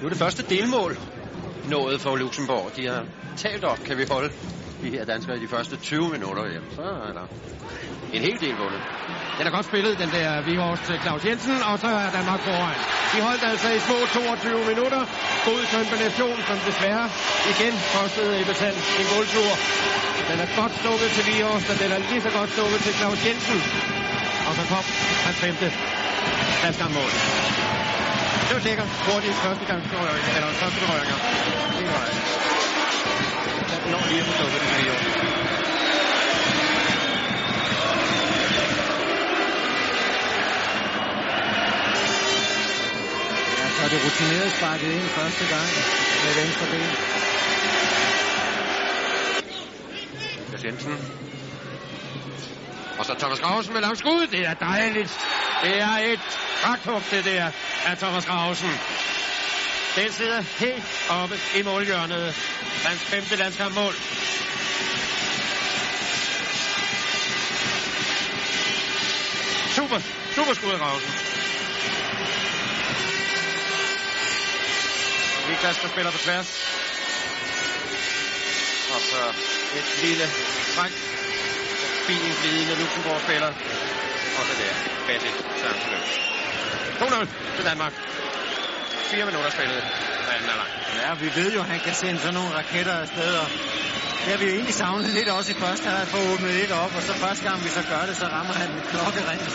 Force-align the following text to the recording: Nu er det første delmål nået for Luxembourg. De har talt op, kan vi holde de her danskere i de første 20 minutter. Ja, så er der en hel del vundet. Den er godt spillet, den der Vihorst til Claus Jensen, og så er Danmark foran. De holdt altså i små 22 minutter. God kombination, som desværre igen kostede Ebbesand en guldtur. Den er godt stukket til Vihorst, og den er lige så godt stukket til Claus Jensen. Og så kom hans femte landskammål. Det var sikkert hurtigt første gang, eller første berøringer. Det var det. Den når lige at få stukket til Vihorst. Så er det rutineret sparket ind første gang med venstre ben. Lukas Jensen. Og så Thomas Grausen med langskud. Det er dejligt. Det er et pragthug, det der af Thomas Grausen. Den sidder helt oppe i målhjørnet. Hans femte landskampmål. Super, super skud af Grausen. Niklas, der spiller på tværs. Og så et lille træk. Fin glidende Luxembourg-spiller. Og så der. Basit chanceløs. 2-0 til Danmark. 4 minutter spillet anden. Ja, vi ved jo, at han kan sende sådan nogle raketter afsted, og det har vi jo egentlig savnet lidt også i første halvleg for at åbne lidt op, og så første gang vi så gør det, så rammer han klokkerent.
Nu 0.00 0.06
er 0.06 0.10
det 0.14 0.18
første 0.18 0.42
delmål 0.42 0.92
nået 1.74 2.00
for 2.00 2.16
Luxembourg. 2.16 2.66
De 2.76 2.82
har 2.86 3.02
talt 3.36 3.64
op, 3.64 3.80
kan 3.86 3.96
vi 3.98 4.04
holde 4.10 4.30
de 4.82 4.88
her 4.94 5.04
danskere 5.04 5.36
i 5.38 5.40
de 5.44 5.48
første 5.48 5.76
20 5.76 6.08
minutter. 6.14 6.44
Ja, 6.54 6.60
så 6.78 6.82
er 7.08 7.12
der 7.18 7.26
en 8.16 8.22
hel 8.28 8.38
del 8.44 8.54
vundet. 8.62 8.82
Den 9.38 9.44
er 9.48 9.52
godt 9.56 9.66
spillet, 9.70 9.92
den 10.02 10.10
der 10.16 10.28
Vihorst 10.48 10.82
til 10.88 10.96
Claus 11.04 11.22
Jensen, 11.28 11.56
og 11.70 11.74
så 11.82 11.88
er 12.02 12.08
Danmark 12.18 12.40
foran. 12.48 12.76
De 13.12 13.18
holdt 13.28 13.44
altså 13.52 13.68
i 13.78 13.80
små 13.88 13.98
22 14.14 14.58
minutter. 14.70 15.02
God 15.48 15.62
kombination, 15.74 16.36
som 16.48 16.56
desværre 16.68 17.06
igen 17.52 17.74
kostede 17.94 18.32
Ebbesand 18.40 18.76
en 19.00 19.06
guldtur. 19.14 19.50
Den 20.30 20.38
er 20.44 20.48
godt 20.60 20.74
stukket 20.82 21.10
til 21.16 21.24
Vihorst, 21.28 21.66
og 21.72 21.76
den 21.82 21.90
er 21.94 22.00
lige 22.10 22.22
så 22.26 22.30
godt 22.38 22.50
stukket 22.56 22.80
til 22.86 22.92
Claus 22.98 23.20
Jensen. 23.26 23.60
Og 24.48 24.52
så 24.58 24.62
kom 24.72 24.84
hans 25.26 25.38
femte 25.44 25.68
landskammål. 26.62 27.12
Det 28.48 28.54
var 28.56 28.60
sikkert 28.68 28.88
hurtigt 29.08 29.34
første 29.46 29.64
gang, 29.70 29.80
eller 30.36 30.52
første 30.62 30.80
berøringer. 30.80 31.18
Det 31.78 31.86
var 31.94 32.00
det. 32.06 32.14
Den 33.84 33.90
når 33.92 34.02
lige 34.10 34.20
at 34.20 34.26
få 34.26 34.32
stukket 34.38 34.60
til 34.62 34.70
Vihorst. 34.82 35.04
Så 43.76 43.82
er 43.84 43.88
det 43.88 44.04
rutineret 44.04 44.52
sparket 44.52 44.92
ind 44.92 45.08
første 45.10 45.46
gang 45.46 45.68
med 46.24 46.34
venstre 46.34 46.66
ben. 46.66 46.90
Lukas 50.38 50.64
Jensen. 50.64 50.94
Og 52.98 53.04
så 53.06 53.14
Thomas 53.18 53.40
Grausen 53.40 53.72
med 53.72 53.80
langskud. 53.80 54.26
Det 54.30 54.46
er 54.46 54.54
dejligt. 54.54 55.12
Det 55.64 55.80
er 55.80 55.94
et 56.12 56.49
pragthug, 56.62 57.02
det 57.10 57.24
der 57.24 57.50
af 57.86 57.98
Thomas 57.98 58.26
Grausen. 58.26 58.70
Den 59.96 60.12
sidder 60.12 60.40
helt 60.40 61.10
oppe 61.10 61.36
i 61.56 61.62
målhjørnet. 61.62 62.34
Hans 62.84 63.00
femte 63.00 63.36
landskampmål. 63.36 63.94
Super, 69.76 70.00
super 70.34 70.54
skud 70.54 70.72
af 70.72 70.78
Grausen. 70.78 71.10
Niklas, 75.48 75.76
der 75.82 75.88
spiller 75.88 76.10
på 76.10 76.18
tværs. 76.18 76.48
Og 78.94 79.00
så 79.00 79.22
et 79.78 79.88
lille 80.04 80.26
træk. 80.74 80.92
Fin 82.06 82.32
glidende 82.42 82.74
Luxembourg-spiller. 82.80 83.52
Og 84.38 84.46
så 84.46 84.52
der. 84.62 84.74
Basit 85.06 85.34
chanceløs. 85.58 86.39
2-0 87.00 87.26
til 87.56 87.64
Danmark. 87.64 87.92
4 89.10 89.24
minutter 89.26 89.50
spillet 89.50 89.82
anden. 90.36 90.50
Ja, 91.04 91.14
vi 91.14 91.28
ved 91.34 91.52
jo, 91.52 91.60
at 91.60 91.66
han 91.66 91.80
kan 91.80 91.94
sende 91.94 92.18
sådan 92.20 92.34
nogle 92.34 92.50
raketter 92.58 92.92
afsted, 92.92 93.34
og 93.42 93.48
det 94.22 94.30
har 94.32 94.38
vi 94.38 94.44
jo 94.44 94.54
egentlig 94.54 94.74
savnet 94.74 95.10
lidt 95.10 95.28
også 95.28 95.50
i 95.52 95.54
første 95.54 95.84
halvleg 95.88 96.08
for 96.08 96.18
at 96.18 96.26
åbne 96.32 96.52
lidt 96.52 96.72
op, 96.72 96.92
og 96.96 97.02
så 97.02 97.12
første 97.14 97.44
gang 97.48 97.64
vi 97.64 97.68
så 97.68 97.82
gør 97.90 98.06
det, 98.06 98.16
så 98.16 98.26
rammer 98.26 98.54
han 98.54 98.70
klokkerent. 98.90 99.50